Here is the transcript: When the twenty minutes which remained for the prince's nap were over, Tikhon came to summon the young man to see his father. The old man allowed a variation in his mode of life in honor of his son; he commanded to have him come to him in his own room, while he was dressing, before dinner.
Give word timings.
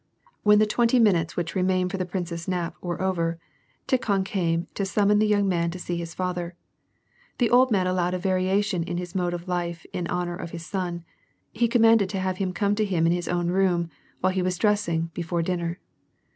When 0.41 0.57
the 0.57 0.65
twenty 0.65 0.97
minutes 0.97 1.37
which 1.37 1.53
remained 1.53 1.91
for 1.91 1.97
the 1.97 2.07
prince's 2.07 2.47
nap 2.47 2.73
were 2.81 3.03
over, 3.03 3.37
Tikhon 3.87 4.23
came 4.25 4.65
to 4.73 4.83
summon 4.83 5.19
the 5.19 5.27
young 5.27 5.47
man 5.47 5.69
to 5.69 5.77
see 5.77 5.95
his 5.97 6.15
father. 6.15 6.55
The 7.37 7.51
old 7.51 7.69
man 7.69 7.85
allowed 7.85 8.15
a 8.15 8.17
variation 8.17 8.81
in 8.81 8.97
his 8.97 9.13
mode 9.13 9.35
of 9.35 9.47
life 9.47 9.85
in 9.93 10.07
honor 10.07 10.35
of 10.35 10.49
his 10.49 10.65
son; 10.65 11.05
he 11.51 11.67
commanded 11.67 12.09
to 12.09 12.19
have 12.19 12.37
him 12.37 12.51
come 12.51 12.73
to 12.77 12.83
him 12.83 13.05
in 13.05 13.11
his 13.11 13.27
own 13.27 13.49
room, 13.49 13.91
while 14.21 14.33
he 14.33 14.41
was 14.41 14.57
dressing, 14.57 15.11
before 15.13 15.43
dinner. 15.43 15.77